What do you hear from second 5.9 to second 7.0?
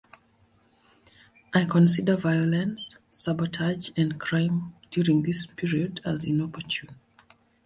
as inopportune.